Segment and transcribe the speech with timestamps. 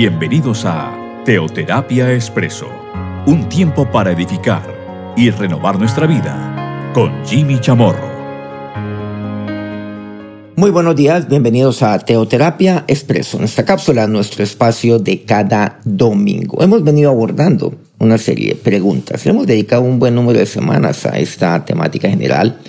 [0.00, 2.68] Bienvenidos a Teoterapia Expreso,
[3.26, 4.62] un tiempo para edificar
[5.16, 8.06] y renovar nuestra vida con Jimmy Chamorro.
[10.54, 16.62] Muy buenos días, bienvenidos a Teoterapia Expreso, nuestra cápsula, nuestro espacio de cada domingo.
[16.62, 19.26] Hemos venido abordando una serie de preguntas.
[19.26, 22.60] Hemos dedicado un buen número de semanas a esta temática general,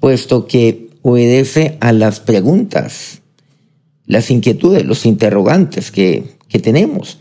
[0.00, 3.22] puesto que obedece a las preguntas,
[4.04, 7.18] las inquietudes, los interrogantes que que tenemos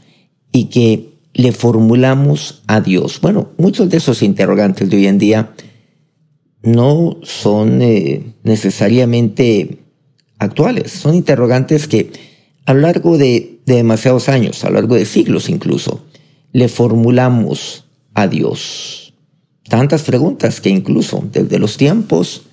[0.52, 3.22] y que le formulamos a Dios.
[3.22, 5.54] Bueno, muchos de esos interrogantes de hoy en día
[6.64, 9.80] no son eh, necesariamente
[10.40, 12.12] actuales, son interrogantes que
[12.66, 16.04] a lo largo de, de demasiados años, a lo largo de siglos incluso,
[16.54, 19.14] le formulamos a Dios.
[19.70, 22.44] Tantas preguntas que incluso desde los tiempos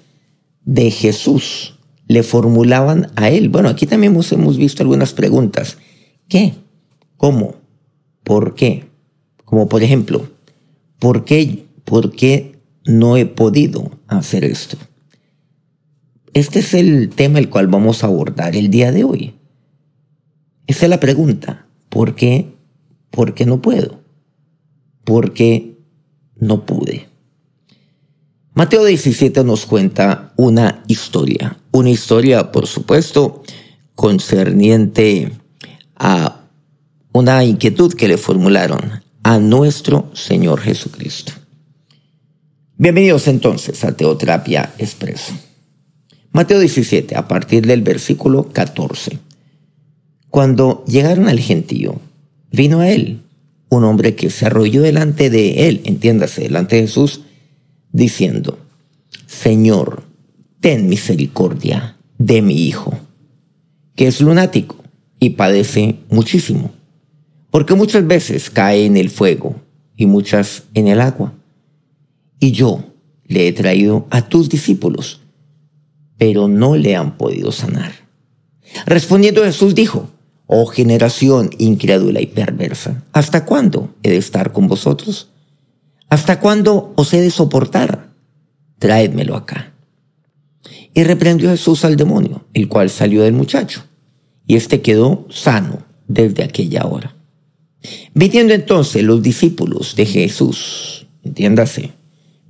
[0.64, 1.74] de Jesús
[2.06, 3.48] le formulaban a él.
[3.48, 5.78] Bueno, aquí también hemos, hemos visto algunas preguntas.
[6.28, 6.54] ¿Qué?
[7.25, 7.55] ¿Cómo?
[8.22, 8.84] ¿Por qué?
[9.47, 10.28] Como por ejemplo,
[10.98, 14.77] ¿por qué, ¿por qué no he podido hacer esto?
[16.34, 19.36] Este es el tema el cual vamos a abordar el día de hoy.
[20.67, 21.67] Esa es la pregunta.
[21.89, 22.52] ¿Por qué?
[23.11, 24.02] ¿Por qué no puedo?
[25.05, 25.78] ¿Por qué
[26.36, 27.08] no pude?
[28.52, 31.56] Mateo 17 nos cuenta una historia.
[31.72, 33.42] Una historia, por supuesto,
[33.95, 35.33] concerniente
[35.97, 36.33] a
[37.16, 41.30] una inquietud que le formularon a nuestro Señor Jesucristo.
[42.76, 45.32] Bienvenidos entonces a Teoterapia Expreso.
[46.32, 49.20] Mateo 17, a partir del versículo 14.
[50.28, 52.00] Cuando llegaron al gentío,
[52.50, 53.20] vino a él
[53.68, 57.20] un hombre que se arrolló delante de él, entiéndase, delante de Jesús,
[57.92, 58.58] diciendo,
[59.26, 60.02] Señor,
[60.58, 62.98] ten misericordia de mi hijo,
[63.94, 64.83] que es lunático
[65.20, 66.72] y padece muchísimo
[67.54, 69.54] porque muchas veces cae en el fuego
[69.96, 71.34] y muchas en el agua.
[72.40, 72.82] Y yo
[73.26, 75.20] le he traído a tus discípulos,
[76.18, 77.92] pero no le han podido sanar.
[78.86, 80.10] Respondiendo Jesús dijo,
[80.48, 85.30] Oh generación incrédula y perversa, ¿hasta cuándo he de estar con vosotros?
[86.08, 88.10] ¿Hasta cuándo os he de soportar?
[88.80, 89.74] Traédmelo acá.
[90.92, 93.84] Y reprendió Jesús al demonio, el cual salió del muchacho,
[94.44, 97.14] y éste quedó sano desde aquella hora.
[98.14, 101.92] Viniendo entonces los discípulos de Jesús, entiéndase,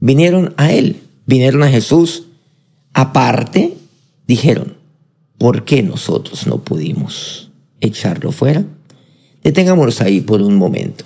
[0.00, 2.24] vinieron a él, vinieron a Jesús,
[2.92, 3.76] aparte,
[4.26, 4.76] dijeron,
[5.38, 7.50] ¿por qué nosotros no pudimos
[7.80, 8.64] echarlo fuera?
[9.42, 11.04] Detengámonos ahí por un momento,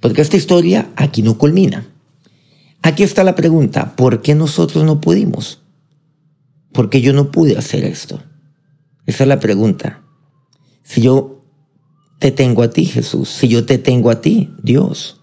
[0.00, 1.86] porque esta historia aquí no culmina.
[2.82, 5.60] Aquí está la pregunta, ¿por qué nosotros no pudimos?
[6.72, 8.22] ¿Por qué yo no pude hacer esto?
[9.06, 10.02] Esa es la pregunta.
[10.82, 11.39] Si yo
[12.20, 15.22] te tengo a ti, Jesús, si yo te tengo a ti, Dios,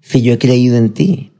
[0.00, 1.32] si yo he creído en ti,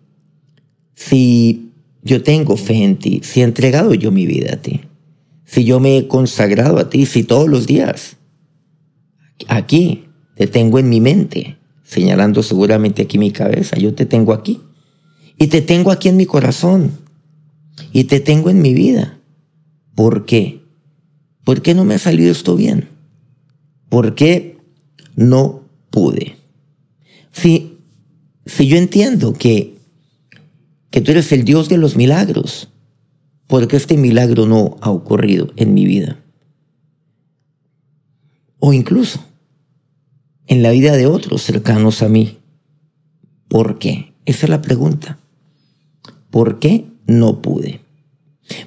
[0.94, 4.82] si yo tengo fe en ti, si he entregado yo mi vida a ti,
[5.46, 8.18] si yo me he consagrado a ti, si todos los días
[9.48, 14.60] aquí te tengo en mi mente, señalando seguramente aquí mi cabeza, yo te tengo aquí,
[15.38, 16.92] y te tengo aquí en mi corazón,
[17.90, 19.18] y te tengo en mi vida.
[19.94, 20.60] ¿Por qué?
[21.42, 22.90] ¿Por qué no me ha salido esto bien?
[23.88, 24.57] ¿Por qué
[25.18, 26.36] no pude.
[27.32, 27.76] Si,
[28.46, 29.76] si yo entiendo que,
[30.90, 32.68] que tú eres el Dios de los milagros,
[33.48, 36.20] porque este milagro no ha ocurrido en mi vida?
[38.60, 39.24] O incluso
[40.46, 42.38] en la vida de otros cercanos a mí.
[43.48, 44.12] ¿Por qué?
[44.24, 45.18] Esa es la pregunta.
[46.30, 47.80] ¿Por qué no pude?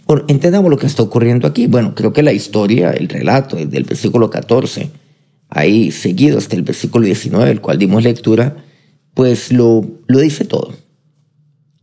[0.06, 1.67] Por, entendamos lo que está ocurriendo aquí.
[1.67, 4.90] Bueno, creo que la historia, el relato del versículo 14,
[5.51, 8.56] ahí seguido hasta el versículo 19, el cual dimos lectura,
[9.13, 10.73] pues lo, dice todo.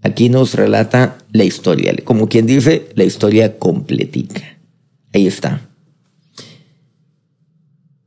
[0.03, 4.59] Aquí nos relata la historia, como quien dice, la historia completica.
[5.13, 5.69] Ahí está.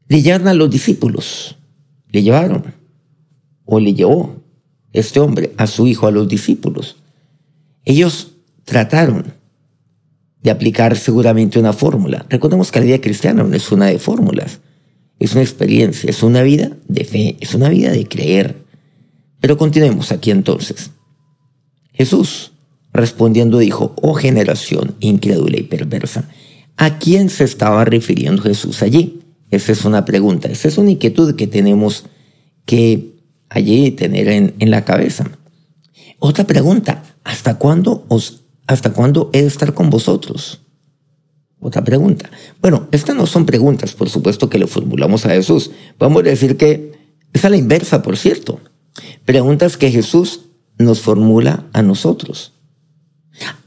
[0.07, 1.57] Le llevan a los discípulos,
[2.09, 2.73] le llevaron,
[3.65, 4.41] o le llevó
[4.93, 6.97] este hombre a su hijo a los discípulos.
[7.85, 8.31] Ellos
[8.65, 9.33] trataron
[10.41, 12.25] de aplicar seguramente una fórmula.
[12.29, 14.59] Recordemos que la vida cristiana no es una de fórmulas
[15.21, 18.65] es una experiencia, es una vida de fe, es una vida de creer.
[19.39, 20.89] Pero continuemos aquí entonces.
[21.93, 22.53] Jesús,
[22.91, 26.27] respondiendo, dijo, oh generación incrédula y perversa,
[26.75, 29.19] ¿a quién se estaba refiriendo Jesús allí?
[29.51, 32.05] Esa es una pregunta, esa es una inquietud que tenemos
[32.65, 33.13] que
[33.47, 35.29] allí tener en, en la cabeza.
[36.17, 40.61] Otra pregunta, ¿hasta cuándo, os, ¿hasta cuándo he de estar con vosotros?
[41.61, 42.29] Otra pregunta.
[42.59, 45.69] Bueno, estas no son preguntas, por supuesto, que le formulamos a Jesús.
[45.99, 46.93] Vamos a decir que
[47.33, 48.59] es a la inversa, por cierto.
[49.25, 50.41] Preguntas que Jesús
[50.79, 52.53] nos formula a nosotros.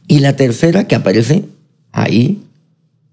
[0.09, 1.45] Y la tercera que aparece
[1.93, 2.43] ahí,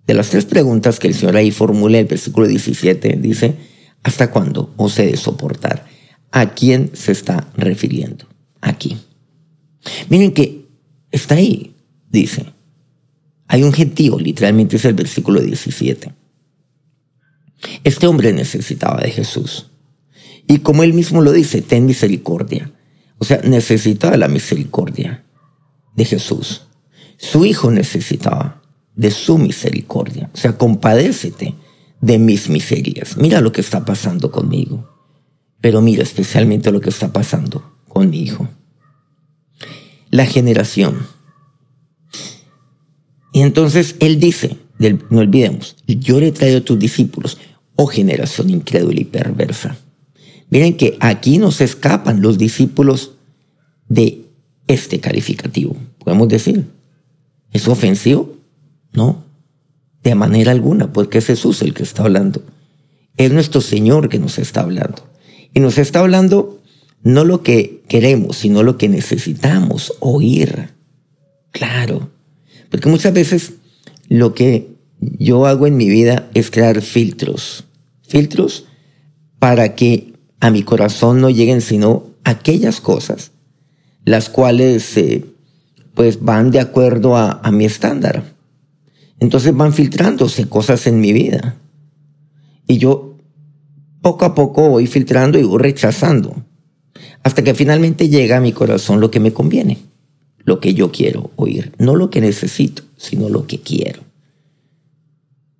[0.07, 3.55] de las tres preguntas que el Señor ahí formula en el versículo 17, dice,
[4.01, 5.85] ¿hasta cuándo os he de soportar?
[6.31, 8.25] ¿A quién se está refiriendo?
[8.61, 8.97] Aquí.
[10.09, 10.65] Miren que
[11.11, 11.75] está ahí,
[12.09, 12.47] dice.
[13.51, 16.13] Hay un gentío, literalmente es el versículo 17.
[17.83, 19.71] Este hombre necesitaba de Jesús.
[20.47, 22.71] Y como él mismo lo dice, ten misericordia.
[23.17, 25.25] O sea, necesitaba la misericordia
[25.97, 26.61] de Jesús.
[27.17, 28.61] Su hijo necesitaba
[28.95, 30.29] de su misericordia.
[30.33, 31.53] O sea, compadécete
[31.99, 33.17] de mis miserias.
[33.17, 34.89] Mira lo que está pasando conmigo.
[35.59, 38.47] Pero mira especialmente lo que está pasando con mi hijo.
[40.09, 41.05] La generación
[43.33, 44.57] y entonces él dice,
[45.09, 47.37] no olvidemos, yo le he traído a tus discípulos,
[47.75, 49.77] oh generación incrédula y perversa.
[50.49, 53.13] Miren que aquí no se escapan los discípulos
[53.87, 54.25] de
[54.67, 56.65] este calificativo, podemos decir.
[57.51, 58.37] ¿Es ofensivo?
[58.93, 59.25] No,
[60.03, 62.41] de manera alguna, porque es Jesús el que está hablando.
[63.17, 65.07] Es nuestro Señor que nos está hablando.
[65.53, 66.61] Y nos está hablando
[67.03, 70.69] no lo que queremos, sino lo que necesitamos oír.
[71.51, 72.09] Claro.
[72.71, 73.53] Porque muchas veces
[74.07, 74.69] lo que
[75.01, 77.65] yo hago en mi vida es crear filtros.
[78.01, 78.65] Filtros
[79.39, 83.31] para que a mi corazón no lleguen sino aquellas cosas
[84.05, 85.25] las cuales eh,
[85.93, 88.23] pues van de acuerdo a, a mi estándar.
[89.19, 91.57] Entonces van filtrándose cosas en mi vida.
[92.67, 93.17] Y yo
[94.01, 96.35] poco a poco voy filtrando y voy rechazando.
[97.21, 99.90] Hasta que finalmente llega a mi corazón lo que me conviene
[100.51, 104.01] lo que yo quiero oír, no lo que necesito, sino lo que quiero.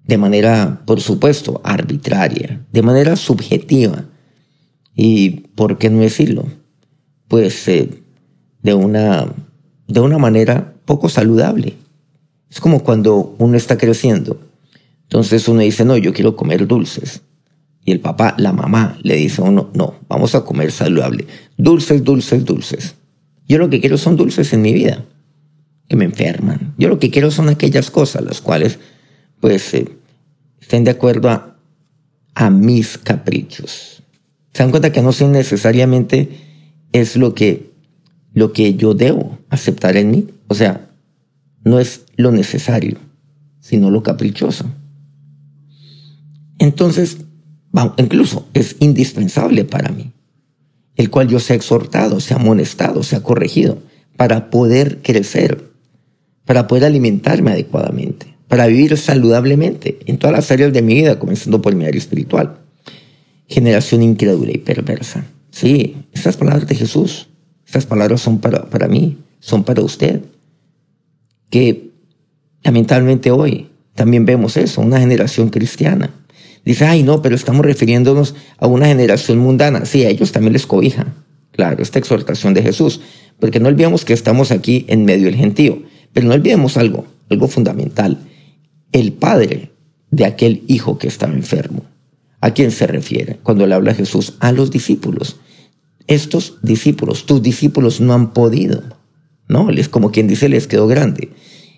[0.04, 4.04] De manera, por supuesto, arbitraria, de manera subjetiva.
[4.94, 6.44] Y, ¿por qué no decirlo?
[7.30, 8.02] Pues eh,
[8.62, 9.34] de, una,
[9.88, 11.78] de una manera poco saludable.
[12.50, 14.42] Es como cuando uno está creciendo.
[15.04, 17.22] Entonces uno dice, no, yo quiero comer dulces.
[17.86, 21.28] Y el papá, la mamá le dice uno, no, vamos a comer saludable.
[21.56, 22.96] Dulces, dulces, dulces.
[23.51, 25.03] Yo lo que quiero son dulces en mi vida,
[25.89, 26.74] que me enferman.
[26.77, 28.80] Yo lo que quiero son aquellas cosas las cuales,
[29.42, 29.89] pues, eh,
[30.62, 31.57] estén de acuerdo a,
[32.33, 34.03] a mis caprichos.
[34.53, 36.30] Se dan cuenta que no son necesariamente
[36.94, 37.74] es lo que,
[38.31, 40.27] lo que yo debo aceptar en mí.
[40.48, 40.89] O sea,
[41.65, 43.00] no es lo necesario,
[43.59, 44.63] sino lo caprichoso.
[46.57, 47.18] Entonces,
[47.98, 50.13] incluso es indispensable para mí
[51.01, 53.80] el cual yo sea exhortado, sea amonestado, sea corregido,
[54.18, 55.71] para poder crecer,
[56.45, 61.59] para poder alimentarme adecuadamente, para vivir saludablemente en todas las áreas de mi vida, comenzando
[61.59, 62.59] por mi área espiritual.
[63.48, 65.25] Generación incrédula y perversa.
[65.50, 67.30] Sí, estas palabras de Jesús,
[67.65, 70.21] estas palabras son para, para mí, son para usted.
[71.50, 71.89] Que
[72.63, 76.12] lamentablemente hoy también vemos eso, una generación cristiana
[76.63, 79.86] Dice, ay no, pero estamos refiriéndonos a una generación mundana.
[79.86, 81.08] Sí, a ellos también les cobija.
[81.52, 83.02] Claro, esta exhortación de Jesús.
[83.40, 85.82] Porque no olvidemos que estamos aquí en medio del gentío.
[86.13, 88.20] Pero no olvidemos algo, algo fundamental.
[88.91, 89.72] El padre
[90.12, 91.84] de aquel hijo que estaba enfermo.
[92.41, 94.34] ¿A quién se refiere cuando le habla Jesús?
[94.39, 95.38] A los discípulos.
[96.08, 98.84] Estos discípulos, tus discípulos no han podido.
[99.48, 99.70] ¿No?
[99.70, 101.30] Es como quien dice, les quedó grande.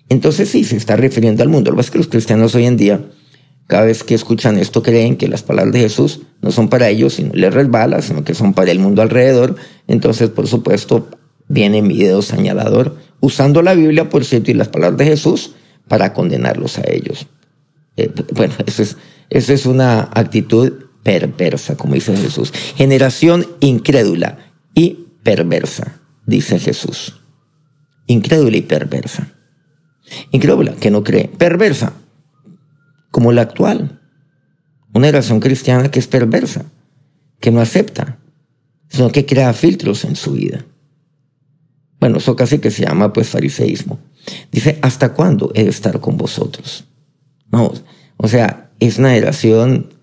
[0.08, 1.70] Entonces sí, se está refiriendo al mundo.
[1.70, 3.00] Lo que los cristianos hoy en día
[3.66, 7.14] cada vez que escuchan esto creen que las palabras de Jesús no son para ellos,
[7.14, 9.56] sino les resbala, sino que son para el mundo alrededor.
[9.86, 11.08] Entonces, por supuesto,
[11.48, 15.52] viene mi dedo señalador, usando la Biblia, por cierto, y las palabras de Jesús
[15.88, 17.26] para condenarlos a ellos.
[17.96, 18.96] Eh, bueno, esa es,
[19.30, 22.52] es una actitud perversa, como dice Jesús.
[22.76, 24.38] Generación incrédula
[24.74, 27.20] y perversa, dice Jesús.
[28.06, 29.28] Incrédula y perversa.
[30.32, 31.28] Incrédula, que no cree.
[31.28, 31.94] Perversa,
[33.14, 34.00] como la actual.
[34.92, 36.64] Una generación cristiana que es perversa,
[37.38, 38.18] que no acepta,
[38.88, 40.64] sino que crea filtros en su vida.
[42.00, 44.00] Bueno, eso casi que se llama pues fariseísmo.
[44.50, 46.86] Dice, ¿hasta cuándo he de estar con vosotros?
[47.52, 47.72] No,
[48.16, 49.94] o sea, es una generación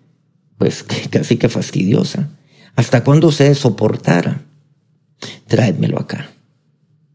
[0.57, 2.29] pues casi que fastidiosa.
[2.77, 4.39] ¿Hasta cuándo se de soportar?
[5.47, 6.29] Tráedmelo acá.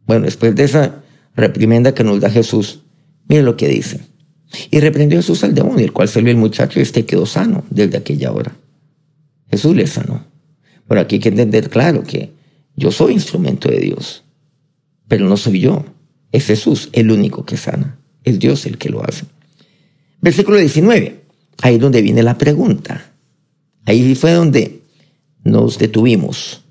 [0.06, 1.02] Bueno, después de esa
[1.34, 2.82] reprimenda que nos da Jesús,
[3.28, 4.02] mire lo que dice.
[4.70, 7.98] Y reprendió Jesús al demonio, el cual salió el muchacho y este quedó sano desde
[7.98, 8.56] aquella hora.
[9.50, 10.24] Jesús le sanó.
[10.88, 12.32] Bueno, aquí hay que entender claro que
[12.76, 14.24] yo soy instrumento de Dios,
[15.08, 15.84] pero no soy yo.
[16.32, 17.98] Es Jesús el único que sana.
[18.24, 19.24] Es Dios el que lo hace.
[20.20, 21.22] Versículo 19.
[21.62, 23.12] Ahí es donde viene la pregunta.
[23.84, 24.82] Ahí fue donde
[25.44, 26.62] nos detuvimos.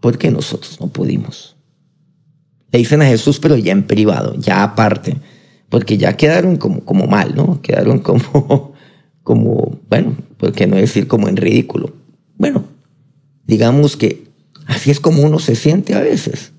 [0.00, 1.56] ¿Por qué nosotros no pudimos?
[2.72, 5.16] Le dicen a Jesús, pero ya en privado, ya aparte,
[5.68, 7.60] porque ya quedaron como, como mal, ¿no?
[7.62, 8.74] Quedaron como,
[9.22, 11.92] como, bueno, por qué no decir como en ridículo.
[12.36, 12.64] Bueno,
[13.46, 14.24] digamos que
[14.66, 16.52] así es como uno se siente a veces,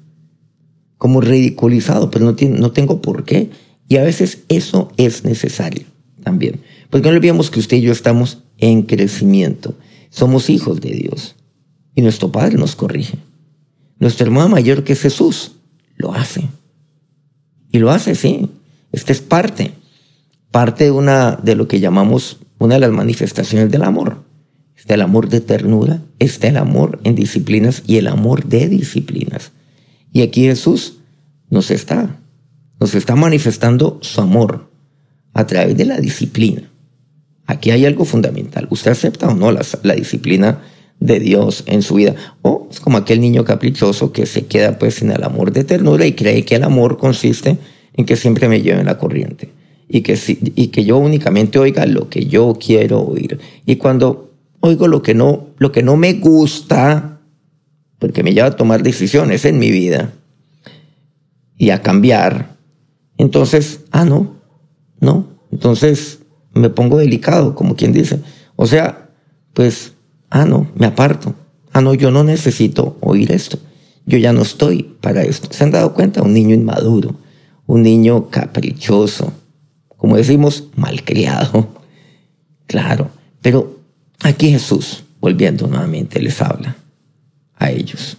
[0.97, 3.49] como ridiculizado, pero no, tiene, no tengo por qué.
[3.87, 5.85] Y a veces eso es necesario
[6.23, 6.61] también.
[6.89, 9.75] Porque no olvidemos que usted y yo estamos en crecimiento.
[10.09, 11.35] Somos hijos de Dios.
[11.93, 13.17] Y nuestro Padre nos corrige.
[13.99, 15.53] Nuestro hermano mayor que es Jesús
[15.97, 16.49] lo hace.
[17.71, 18.49] Y lo hace, sí.
[18.95, 19.73] Esta es parte.
[20.51, 24.23] Parte de una de lo que llamamos una de las manifestaciones del amor.
[24.77, 29.51] Está el amor de ternura, está el amor en disciplinas y el amor de disciplinas.
[30.13, 30.99] Y aquí Jesús
[31.49, 32.21] nos está,
[32.79, 34.71] nos está manifestando su amor
[35.33, 36.71] a través de la disciplina.
[37.47, 38.67] Aquí hay algo fundamental.
[38.69, 40.61] ¿Usted acepta o no la, disciplina
[40.99, 42.15] de Dios en su vida?
[42.41, 46.05] O es como aquel niño caprichoso que se queda pues en el amor de ternura
[46.05, 47.59] y cree que el amor consiste en
[48.03, 49.49] que siempre me lleven la corriente
[49.87, 53.39] y que, y que yo únicamente oiga lo que yo quiero oír.
[53.65, 57.21] Y cuando oigo lo que no, lo que no me gusta,
[57.99, 60.13] porque me lleva a tomar decisiones en mi vida
[61.57, 62.55] y a cambiar,
[63.17, 64.35] entonces, ah, no,
[64.99, 66.19] no, entonces
[66.53, 68.19] me pongo delicado, como quien dice.
[68.55, 69.09] O sea,
[69.53, 69.93] pues,
[70.29, 71.35] ah, no, me aparto.
[71.71, 73.59] Ah, no, yo no necesito oír esto.
[74.05, 75.47] Yo ya no estoy para esto.
[75.51, 76.21] ¿Se han dado cuenta?
[76.21, 77.15] Un niño inmaduro,
[77.67, 79.33] un niño caprichoso,
[79.97, 81.67] como decimos, malcriado.
[82.67, 83.09] Claro,
[83.41, 83.79] pero
[84.23, 86.75] aquí Jesús, volviendo nuevamente, les habla
[87.55, 88.17] a ellos.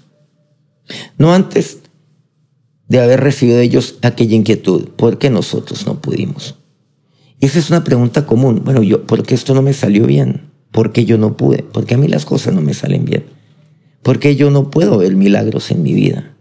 [1.19, 1.79] No antes
[2.89, 6.55] de haber recibido de ellos aquella inquietud, ¿por qué nosotros no pudimos?
[7.41, 8.63] Esa es una pregunta común.
[8.65, 10.43] Bueno, yo, ¿por qué esto no me salió bien?
[10.71, 11.63] ¿Por qué yo no pude?
[11.63, 13.25] ¿Por qué a mí las cosas no me salen bien?
[14.03, 16.37] ¿Por qué yo no puedo ver milagros en mi vida?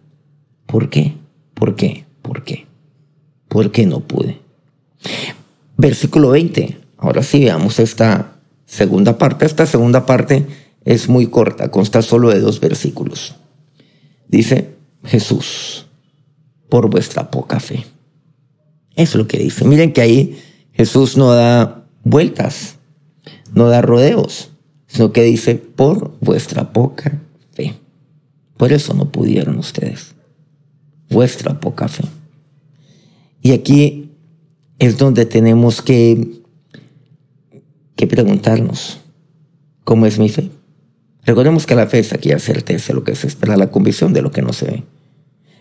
[0.65, 1.13] ¿Por qué?
[1.53, 2.05] ¿Por qué?
[2.21, 2.65] ¿Por qué?
[3.55, 4.41] ¿Por qué no pude?
[5.77, 6.77] Versículo 20.
[6.97, 8.33] Ahora sí, veamos esta
[8.65, 9.45] segunda parte.
[9.45, 10.45] Esta segunda parte
[10.83, 13.37] es muy corta, consta solo de dos versículos.
[14.27, 15.85] Dice Jesús,
[16.67, 17.85] por vuestra poca fe.
[18.97, 19.63] Es lo que dice.
[19.63, 20.37] Miren que ahí
[20.73, 22.75] Jesús no da vueltas,
[23.53, 24.49] no da rodeos,
[24.85, 27.21] sino que dice, por vuestra poca
[27.53, 27.73] fe.
[28.57, 30.13] Por eso no pudieron ustedes.
[31.09, 32.03] Vuestra poca fe.
[33.45, 34.09] Y aquí
[34.79, 36.41] es donde tenemos que,
[37.95, 39.01] que preguntarnos,
[39.83, 40.49] ¿cómo es mi fe?
[41.25, 44.23] Recordemos que la fe es aquí la certeza, lo que se espera, la convicción de
[44.23, 44.83] lo que no se ve.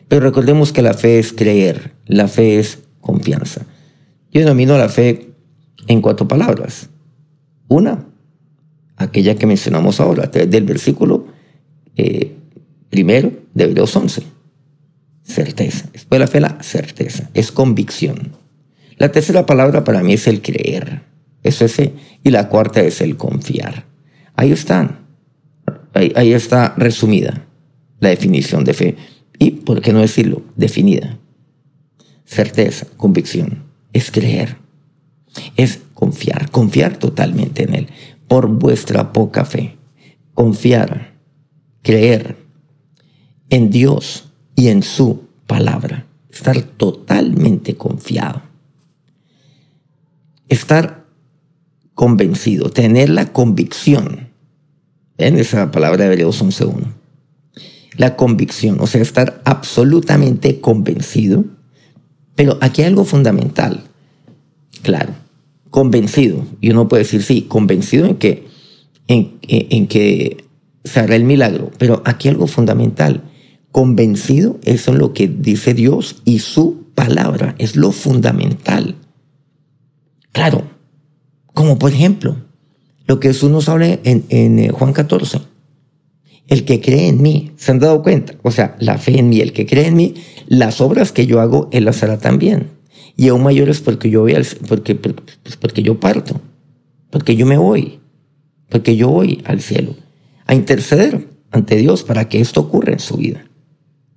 [0.09, 3.67] Pero recordemos que la fe es creer, la fe es confianza.
[4.33, 5.35] Yo denomino la fe
[5.87, 6.89] en cuatro palabras.
[7.69, 8.07] Una,
[8.97, 11.27] aquella que mencionamos ahora, del versículo
[11.97, 12.33] eh,
[12.89, 14.34] primero de Hebreos 11.
[15.25, 15.89] Certeza.
[15.93, 17.31] Después la fe, la certeza.
[17.35, 18.37] Es convicción.
[18.97, 21.03] La tercera palabra para mí es el creer.
[21.43, 21.63] Es.
[22.23, 23.87] Y la cuarta es el confiar.
[24.37, 25.01] Ahí están.
[25.93, 27.47] Ahí, ahí está resumida
[28.01, 28.97] la definición de fe.
[29.39, 30.43] Y, ¿por qué no decirlo?
[30.57, 31.19] Definida.
[32.25, 34.59] Certeza, convicción es creer,
[35.57, 37.89] es confiar, confiar totalmente en Él,
[38.29, 39.77] por vuestra poca fe.
[40.35, 41.15] Confiar,
[41.83, 42.37] creer
[43.51, 44.24] en Dios
[44.57, 46.07] y en su palabra.
[46.31, 48.43] Estar totalmente confiado.
[50.49, 51.05] Estar
[51.95, 54.31] convencido, tener la convicción.
[55.17, 56.93] En esa palabra de Hebreos 11.1.
[57.97, 61.45] La convicción, o sea, estar absolutamente convencido
[62.35, 63.81] pero aquí hay algo fundamental.
[64.83, 65.15] Claro,
[65.71, 66.45] convencido.
[66.61, 68.47] Y uno puede decir, sí, convencido en que,
[69.09, 70.45] en, que
[70.85, 71.71] se hará el milagro.
[71.79, 73.23] Pero aquí hay algo fundamental.
[73.75, 77.57] Convencido, eso es lo que dice Dios y su palabra.
[77.59, 78.95] Es lo fundamental.
[80.31, 80.63] Claro,
[81.55, 82.37] como por ejemplo,
[83.09, 85.41] lo que Jesús nos habla en, eh, Juan 14
[86.47, 88.35] el que cree en mí, ¿se han dado cuenta?
[88.43, 90.15] O sea, la fe en mí, el que cree en mí,
[90.47, 92.69] las obras que yo hago, él las hará también.
[93.17, 96.41] Y aún mayores porque yo voy al, porque, pues porque yo parto,
[97.11, 97.99] porque yo me voy,
[98.69, 99.97] porque yo voy al cielo
[100.47, 103.45] a interceder ante Dios para que esto ocurra en su vida,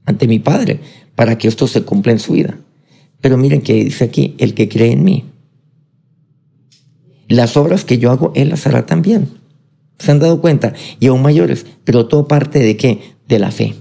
[0.07, 0.79] ante mi Padre,
[1.13, 2.57] para que esto se cumpla en su vida.
[3.21, 5.25] Pero miren que dice aquí, el que cree en mí,
[7.27, 9.27] las obras que yo hago, él las hará también.
[9.99, 10.73] ¿Se han dado cuenta?
[10.99, 12.99] Y aún mayores, pero todo parte de qué?
[13.27, 13.73] De la fe,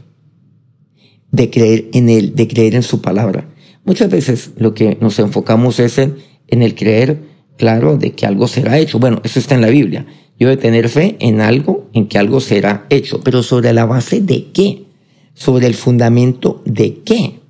[1.31, 3.49] de creer en Él, de creer en su palabra.
[3.85, 6.17] Muchas veces lo que nos enfocamos es en,
[6.49, 7.19] el creer
[7.57, 8.99] claro, de que algo será hecho.
[8.99, 10.07] Bueno, eso está en la Biblia.
[10.39, 13.21] Yo de tener fe en algo, en que algo será hecho.
[13.23, 14.86] Pero sobre la base de qué?
[15.37, 17.41] Sobre el fundamento de qué?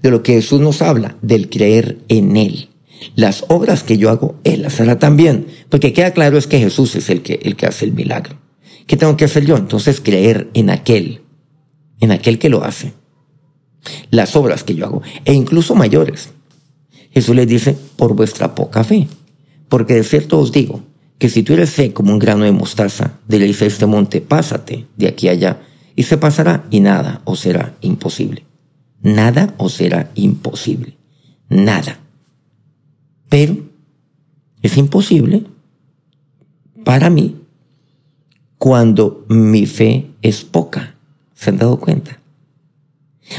[0.00, 2.70] De lo que Jesús nos habla, del creer en Él.
[3.16, 5.48] Las obras que yo hago, Él las hará también.
[5.68, 8.38] Porque queda claro es que Jesús es el que, el que hace el milagro.
[8.86, 9.56] ¿Qué tengo que hacer yo?
[9.56, 11.22] Entonces creer en aquel,
[12.00, 12.94] en aquel que lo hace.
[14.10, 16.30] Las obras que yo hago, e incluso mayores.
[17.10, 19.08] Jesús les dice, por vuestra poca fe.
[19.68, 20.82] Porque de cierto os digo,
[21.18, 24.20] que si tú eres fe como un grano de mostaza, le dice a este monte,
[24.20, 25.62] pásate de aquí allá,
[25.96, 28.44] y se pasará, y nada os será imposible.
[29.02, 30.96] Nada os será imposible.
[31.48, 31.98] Nada.
[33.28, 33.56] Pero
[34.62, 35.44] es imposible
[36.84, 37.36] para mí
[38.58, 40.94] cuando mi fe es poca.
[41.34, 42.18] ¿Se han dado cuenta?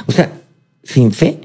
[0.05, 0.41] O sea,
[0.83, 1.41] sin fe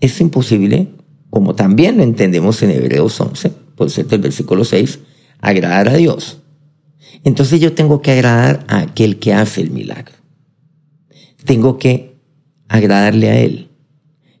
[0.00, 0.88] es imposible,
[1.30, 4.98] como también lo entendemos en Hebreos 11, por cierto, el versículo 6,
[5.40, 6.38] agradar a Dios.
[7.22, 10.23] Entonces yo tengo que agradar a aquel que hace el milagro.
[11.44, 12.16] Tengo que
[12.68, 13.68] agradarle a Él.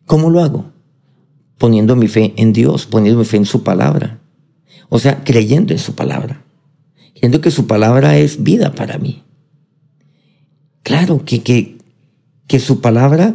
[0.06, 0.72] ¿Cómo lo hago?
[1.58, 4.20] Poniendo mi fe en Dios, poniendo mi fe en su palabra.
[4.88, 6.44] O sea, creyendo en su palabra.
[7.12, 9.22] Creyendo que su palabra es vida para mí.
[10.82, 11.78] Claro que, que,
[12.46, 13.34] que su palabra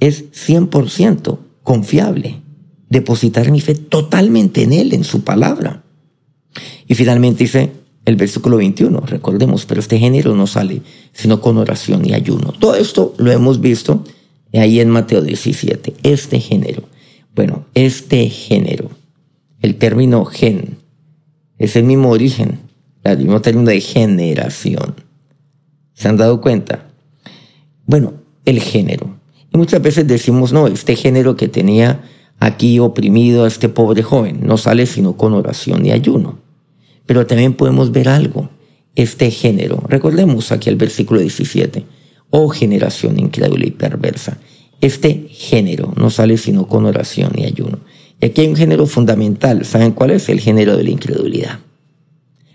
[0.00, 2.40] es 100% confiable.
[2.88, 5.82] Depositar mi fe totalmente en Él, en su palabra.
[6.86, 7.72] Y finalmente dice
[8.06, 10.80] el versículo 21, recordemos, pero este género no sale
[11.12, 12.52] sino con oración y ayuno.
[12.52, 14.02] Todo esto lo hemos visto
[14.54, 16.84] ahí en Mateo 17, este género.
[17.34, 18.90] Bueno, este género,
[19.60, 20.78] el término gen,
[21.58, 22.60] es el mismo origen,
[23.04, 24.94] el mismo término de generación.
[25.92, 26.88] ¿Se han dado cuenta?
[27.86, 29.16] Bueno, el género.
[29.52, 32.02] Y muchas veces decimos, no, este género que tenía
[32.38, 36.45] aquí oprimido a este pobre joven no sale sino con oración y ayuno.
[37.06, 38.50] Pero también podemos ver algo,
[38.96, 39.82] este género.
[39.88, 41.84] Recordemos aquí el versículo 17.
[42.30, 44.38] Oh generación incrédula y perversa.
[44.80, 47.78] Este género no sale sino con oración y ayuno.
[48.20, 49.64] Y aquí hay un género fundamental.
[49.64, 50.28] ¿Saben cuál es?
[50.28, 51.60] El género de la incredulidad.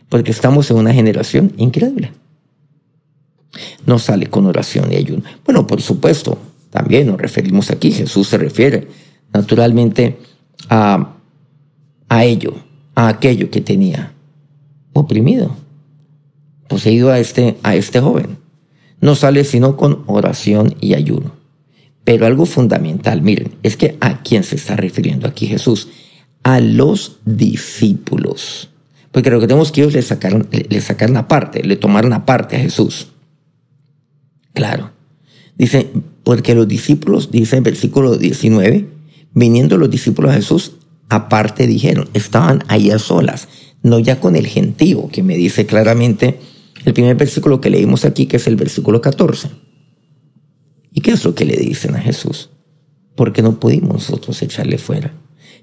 [0.10, 2.12] Porque estamos en una generación incrédula.
[3.86, 5.24] No sale con oración y ayuno.
[5.46, 6.38] Bueno, por supuesto,
[6.70, 7.92] también nos referimos aquí.
[7.92, 8.88] Jesús se refiere
[9.34, 10.18] naturalmente
[10.70, 11.16] a,
[12.10, 12.56] a ello,
[12.96, 14.14] a aquello que tenía
[14.94, 15.56] oprimido,
[16.68, 18.38] poseído a este, a este joven.
[19.00, 21.34] No sale sino con oración y ayuno.
[22.04, 25.90] Pero algo fundamental, miren, es que a quién se está refiriendo aquí Jesús,
[26.44, 28.70] a los discípulos.
[29.12, 32.26] Porque lo que tenemos que ellos le sacaron, le sacaron la parte, le tomaron la
[32.26, 33.08] parte a Jesús.
[34.54, 34.92] Claro.
[35.58, 35.92] Dice,
[36.24, 38.88] porque los discípulos, dice en versículo 19,
[39.34, 40.74] viniendo los discípulos a Jesús,
[41.10, 43.48] aparte dijeron, estaban ahí a solas
[43.84, 46.40] no ya con el gentío, que me dice claramente
[46.86, 49.50] el primer versículo que leímos aquí, que es el versículo 14.
[50.94, 52.50] ¿Y qué es lo que le dicen a Jesús?
[53.16, 55.14] Porque no pudimos nosotros echarle fuera.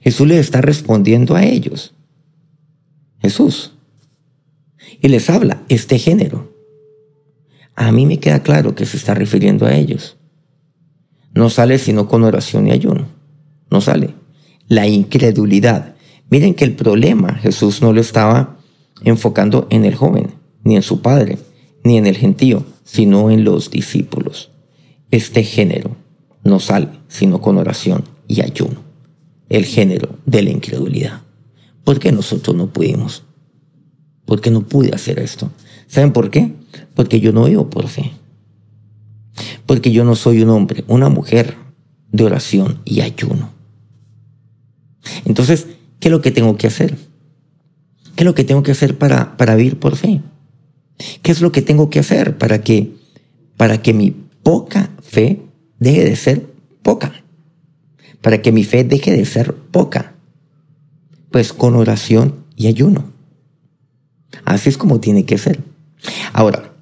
[0.00, 1.94] Jesús le está respondiendo a ellos.
[3.20, 3.72] Jesús.
[5.00, 6.54] Y les habla este género.
[7.74, 10.16] A mí me queda claro que se está refiriendo a ellos.
[11.35, 13.07] No sale sino con oración y ayuno.
[13.70, 14.14] No sale.
[14.66, 15.94] La incredulidad
[16.30, 18.58] Miren que el problema Jesús no lo estaba
[19.02, 21.38] enfocando en el joven, ni en su padre,
[21.84, 24.50] ni en el gentío, sino en los discípulos.
[25.10, 25.96] Este género
[26.44, 28.82] no sale sino con oración y ayuno.
[29.48, 31.22] El género de la incredulidad.
[31.84, 33.24] ¿Por qué nosotros no pudimos?
[34.26, 35.50] ¿Por qué no pude hacer esto?
[35.86, 36.52] ¿Saben por qué?
[36.94, 38.12] Porque yo no vivo por fe.
[39.64, 41.56] Porque yo no soy un hombre, una mujer
[42.12, 43.50] de oración y ayuno.
[45.24, 45.66] Entonces,
[46.00, 46.96] ¿Qué es lo que tengo que hacer?
[48.14, 50.20] ¿Qué es lo que tengo que hacer para, para vivir por fe?
[51.22, 52.94] ¿Qué es lo que tengo que hacer para que,
[53.56, 54.11] para que mi
[54.42, 55.40] poca fe
[55.78, 56.46] deje de ser
[56.82, 57.12] poca?
[58.20, 60.14] Para que mi fe deje de ser poca.
[61.30, 63.12] Pues con oración y ayuno.
[64.44, 65.61] Así es como tiene que ser.
[66.32, 66.72] Ahora,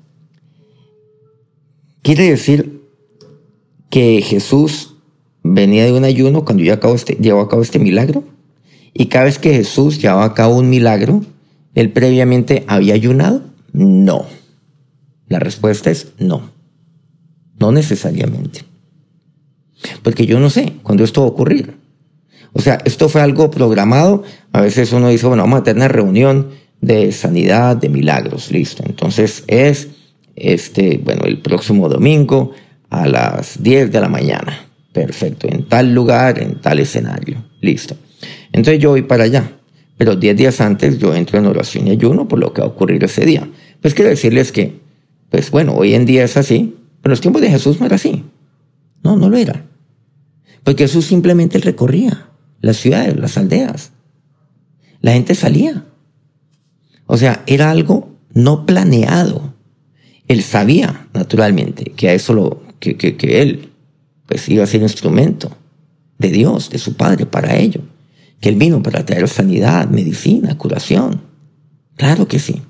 [2.02, 2.82] quiere decir
[3.90, 4.94] que Jesús
[5.42, 8.24] venía de un ayuno cuando yo acabo este, llevó a cabo este milagro.
[8.98, 11.22] Y cada vez que Jesús llevaba a cabo un milagro,
[11.74, 13.42] ¿él previamente había ayunado?
[13.72, 14.24] No.
[15.28, 16.50] La respuesta es no.
[17.58, 18.60] No necesariamente.
[20.02, 21.76] Porque yo no sé cuándo esto va a ocurrir.
[22.54, 24.22] O sea, esto fue algo programado.
[24.52, 26.48] A veces uno dice, bueno, vamos a tener una reunión
[26.80, 28.82] de sanidad, de milagros, listo.
[28.86, 29.88] Entonces es,
[30.36, 32.52] este, bueno, el próximo domingo
[32.88, 34.58] a las 10 de la mañana.
[34.94, 37.94] Perfecto, en tal lugar, en tal escenario, listo.
[38.52, 39.52] Entonces yo voy para allá.
[39.98, 42.70] Pero diez días antes yo entro en oración y ayuno por lo que va a
[42.70, 43.48] ocurrir ese día.
[43.80, 44.80] Pues quiero decirles que,
[45.30, 47.96] pues bueno, hoy en día es así, pero en los tiempos de Jesús no era
[47.96, 48.24] así.
[49.02, 49.64] No, no lo era.
[50.64, 52.28] Porque Jesús simplemente recorría
[52.60, 53.92] las ciudades, las aldeas.
[55.00, 55.84] La gente salía.
[57.06, 59.54] O sea, era algo no planeado.
[60.28, 63.70] Él sabía, naturalmente, que a eso lo, que, que, él
[64.26, 65.56] pues iba a ser instrumento
[66.18, 67.82] de Dios, de su Padre para ello.
[68.40, 71.22] Que él vino para traer sanidad, medicina, curación.
[71.96, 72.62] Claro que sí.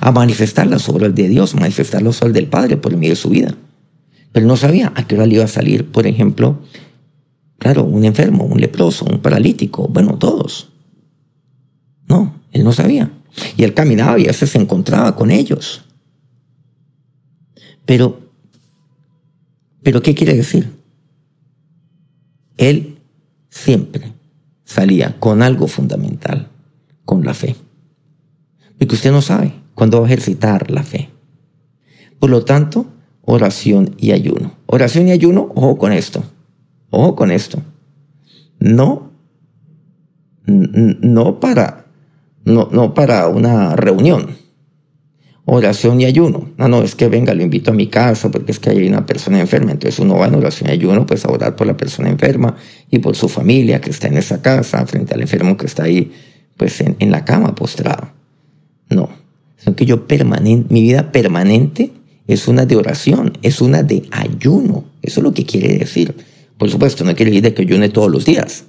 [0.00, 3.28] A manifestar las obras de Dios, manifestar las obras del Padre por medio de su
[3.28, 3.54] vida.
[4.32, 6.60] Pero no sabía a qué hora le iba a salir, por ejemplo,
[7.58, 10.70] claro, un enfermo, un leproso, un paralítico, bueno, todos.
[12.08, 13.10] No, él no sabía.
[13.56, 15.82] Y él caminaba y a veces se encontraba con ellos.
[17.84, 18.20] Pero,
[19.82, 20.70] pero ¿qué quiere decir?
[22.56, 22.98] Él
[23.48, 24.12] siempre
[24.68, 26.48] salía con algo fundamental,
[27.06, 27.56] con la fe.
[28.78, 31.08] Porque usted no sabe cuándo va a ejercitar la fe.
[32.18, 32.84] Por lo tanto,
[33.22, 34.52] oración y ayuno.
[34.66, 36.22] Oración y ayuno, ojo con esto.
[36.90, 37.62] Ojo con esto.
[38.58, 39.10] No,
[40.46, 41.86] no para
[42.44, 44.36] no, no para una reunión.
[45.50, 46.50] Oración y ayuno.
[46.58, 49.06] No, no, es que venga, lo invito a mi casa porque es que hay una
[49.06, 49.72] persona enferma.
[49.72, 52.54] Entonces uno va en oración y ayuno pues a orar por la persona enferma
[52.90, 56.12] y por su familia que está en esa casa, frente al enfermo que está ahí
[56.58, 58.10] pues en, en la cama postrado.
[58.90, 59.08] No,
[59.56, 61.92] sino que yo permanente, mi vida permanente
[62.26, 64.84] es una de oración, es una de ayuno.
[65.00, 66.14] Eso es lo que quiere decir.
[66.58, 68.66] Por supuesto, no quiere decir que ayune todos los días.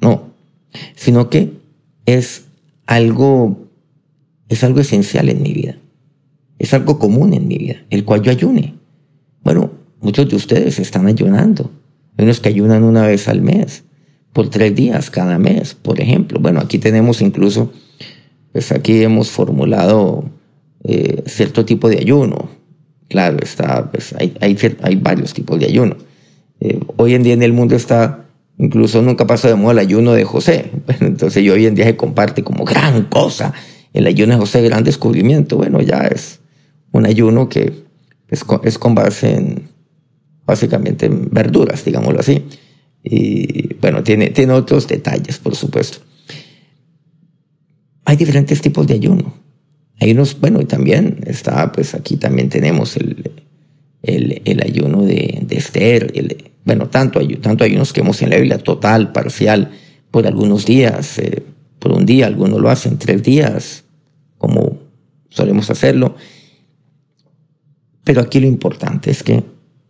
[0.00, 0.34] No,
[0.96, 1.52] sino que
[2.04, 2.46] es
[2.84, 3.68] algo,
[4.48, 5.76] es algo esencial en mi vida.
[6.58, 8.74] Es algo común en mi vida, el cual yo ayune.
[9.42, 11.70] Bueno, muchos de ustedes están ayunando.
[12.16, 13.84] Hay unos que ayunan una vez al mes,
[14.32, 16.40] por tres días cada mes, por ejemplo.
[16.40, 17.72] Bueno, aquí tenemos incluso,
[18.52, 20.24] pues aquí hemos formulado
[20.84, 22.48] eh, cierto tipo de ayuno.
[23.08, 25.96] Claro, está, pues hay, hay, hay varios tipos de ayuno.
[26.60, 28.26] Eh, hoy en día en el mundo está
[28.58, 30.70] Incluso nunca pasó de moda el ayuno de José.
[31.00, 33.52] entonces hoy en día se comparte como gran cosa.
[33.92, 35.56] El ayuno de José, gran descubrimiento.
[35.56, 36.40] Bueno, ya es
[36.92, 37.72] un ayuno que
[38.28, 38.44] es
[38.78, 39.68] con, base en,
[40.44, 42.44] básicamente en verduras, digámoslo así.
[43.02, 45.98] Y bueno, tiene, tiene otros detalles, por supuesto.
[48.04, 49.34] Hay diferentes tipos de ayuno.
[50.00, 53.30] Hay unos, bueno, y también está, pues aquí también tenemos el,
[54.02, 56.12] el, ayuno de, de Esther,
[56.64, 59.70] bueno, tanto, hay, tanto ayunos que hemos en la Biblia, total, parcial,
[60.10, 61.42] por algunos días, eh,
[61.78, 63.84] por un día, algunos lo hacen tres días,
[64.36, 64.78] como
[65.28, 66.16] solemos hacerlo.
[68.06, 69.42] Pero aquí lo importante es que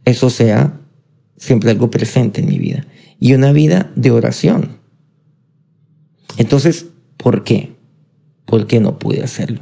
[0.07, 0.81] eso sea
[1.37, 2.87] siempre algo presente en mi vida
[3.21, 4.79] y una vida de oración.
[6.39, 6.87] Entonces,
[7.19, 7.75] ¿por qué?
[8.47, 9.61] ¿Por qué no pude hacerlo?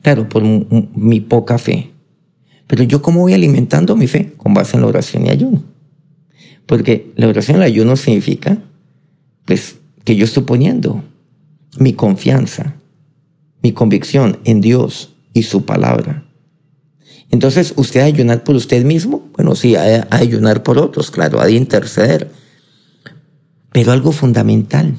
[0.00, 1.90] Claro, por mi poca fe.
[2.66, 5.62] Pero yo cómo voy alimentando mi fe con base en la oración y ayuno.
[6.64, 8.56] Porque la oración el ayuno significa,
[9.44, 11.04] pues, que yo estoy poniendo
[11.78, 12.76] mi confianza,
[13.62, 16.25] mi convicción en Dios y su palabra.
[17.36, 19.28] Entonces, ¿usted a ayunar por usted mismo?
[19.34, 22.30] Bueno, sí, a, ayunar por otros, claro, a interceder.
[23.70, 24.96] Pero algo fundamental.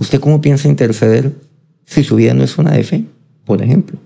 [0.00, 1.32] ¿Usted cómo piensa interceder
[1.86, 3.04] si su vida no es una de fe,
[3.44, 3.98] por ejemplo?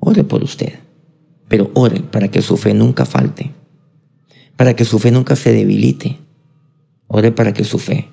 [0.00, 0.74] Ore por usted,
[1.46, 3.52] pero ore para que su fe nunca falte
[4.58, 6.18] para que su fe nunca se debilite.
[7.06, 8.08] Ore para que su fe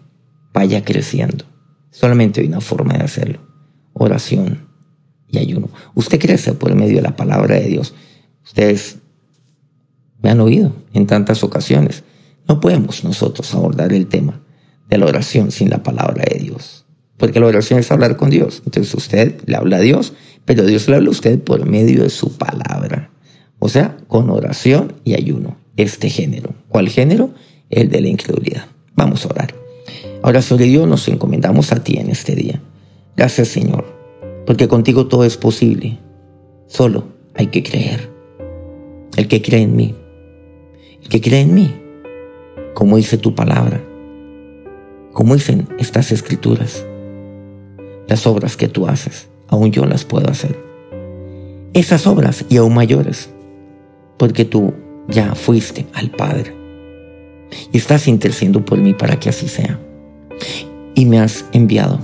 [0.54, 1.44] vaya creciendo.
[1.90, 3.40] Solamente hay una forma de hacerlo.
[3.94, 4.68] Oración
[5.40, 5.70] ayuno.
[5.94, 7.94] Usted crece por medio de la palabra de Dios.
[8.44, 8.98] Ustedes
[10.22, 12.04] me han oído en tantas ocasiones.
[12.48, 14.42] No podemos nosotros abordar el tema
[14.90, 16.86] de la oración sin la palabra de Dios.
[17.18, 18.62] Porque la oración es hablar con Dios.
[18.66, 20.14] Entonces usted le habla a Dios,
[20.46, 23.12] pero Dios le habla a usted por medio de su palabra.
[23.60, 26.54] O sea, con oración y ayuno este género.
[26.70, 27.32] ¿Cuál género?
[27.70, 28.66] El de la incredulidad.
[28.96, 29.56] Vamos a orar.
[30.24, 32.62] Ahora, sobre Dios, nos encomendamos a ti en este día.
[33.16, 33.95] Gracias, Señor,
[34.46, 36.00] porque contigo todo es posible.
[36.68, 38.12] Solo hay que creer.
[39.18, 39.96] El que cree en mí.
[41.02, 41.74] El que cree en mí.
[42.74, 43.82] Como dice tu palabra.
[45.14, 46.86] Como dicen estas escrituras.
[48.08, 50.56] Las obras que tú haces, aún yo las puedo hacer.
[51.74, 53.32] Esas obras y aún mayores.
[54.18, 54.74] Porque tú
[55.08, 56.54] ya fuiste al Padre.
[57.72, 59.80] Y estás intercediendo por mí para que así sea.
[60.94, 62.00] Y me has enviado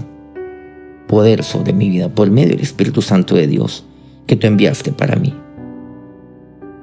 [1.11, 3.85] poder sobre mi vida por medio del Espíritu Santo de Dios
[4.25, 5.35] que tú enviaste para mí.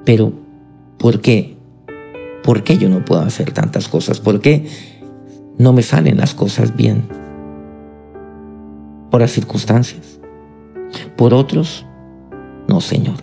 [0.05, 0.31] Pero,
[0.97, 1.57] ¿por qué?
[2.43, 4.21] ¿Por qué yo no puedo hacer tantas cosas?
[4.21, 4.65] ¿Por qué
[5.57, 7.19] no me salen las cosas bien?
[9.09, 10.19] por las circunstancias.
[11.15, 11.85] Por otros,
[12.67, 13.15] no, Señor.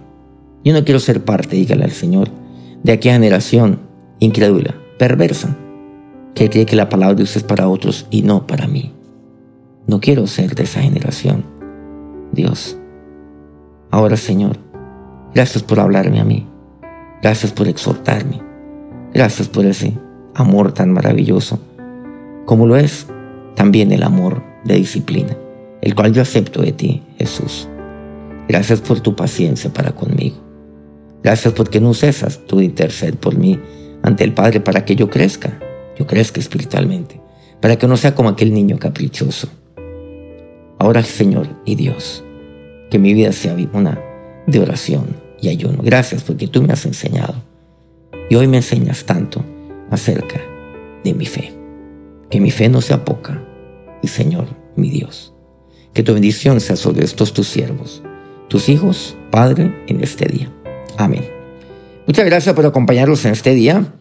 [0.65, 2.29] Yo no quiero ser parte, dígale al Señor,
[2.83, 3.81] de aquella generación
[4.19, 5.57] incrédula, perversa,
[6.35, 8.93] que cree que la palabra de Dios es para otros y no para mí.
[9.87, 11.45] No quiero ser de esa generación.
[12.33, 12.77] Dios,
[13.93, 14.59] ahora Señor,
[15.33, 16.47] gracias por hablarme a mí.
[17.23, 18.43] Gracias por exhortarme.
[19.15, 19.97] Gracias por ese
[20.35, 21.61] amor tan maravilloso,
[22.45, 23.07] como lo es
[23.55, 25.37] también el amor de disciplina,
[25.81, 27.69] el cual yo acepto de ti, Jesús.
[28.49, 30.37] Gracias por tu paciencia para conmigo.
[31.23, 33.59] Gracias porque no cesas tu interceder por mí
[34.03, 35.59] ante el Padre para que yo crezca,
[35.99, 37.21] yo crezca espiritualmente,
[37.61, 39.49] para que no sea como aquel niño caprichoso.
[40.79, 42.25] Ahora, Señor y Dios,
[42.91, 44.01] que mi vida sea una
[44.47, 45.83] de oración y ayuno.
[45.83, 47.35] Gracias porque tú me has enseñado
[48.29, 49.45] y hoy me enseñas tanto
[49.91, 50.41] acerca
[51.05, 51.53] de mi fe.
[52.31, 53.43] Que mi fe no sea poca
[54.03, 55.33] y Señor, mi Dios,
[55.95, 58.03] que tu bendición sea sobre estos tus siervos,
[58.49, 60.53] tus hijos, Padre, en este día.
[60.97, 61.25] Amén.
[62.07, 63.95] Muchas gracias por acompañarnos en este día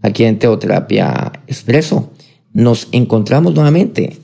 [0.00, 2.10] aquí en Teoterapia Expreso.
[2.52, 4.18] Nos encontramos nuevamente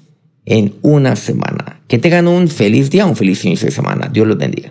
[0.44, 1.67] en una semana.
[1.88, 4.08] Que tengan un feliz día, un feliz inicio de semana.
[4.12, 4.66] Dios los bendiga.